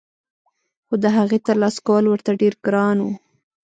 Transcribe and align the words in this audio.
خو 0.87 0.95
دهغې 1.03 1.39
ترلاسه 1.47 1.79
کول 1.87 2.05
ورته 2.07 2.31
ډېر 2.41 2.53
ګران 2.65 2.97
وو 3.01 3.13